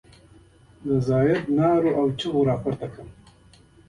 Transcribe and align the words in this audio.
د 0.85 0.87
زاهدي 1.07 1.45
نارو 1.57 1.89
او 1.99 2.05
اوازونو 2.09 2.47
راپورته 2.49 2.85
کړلو. 2.93 3.13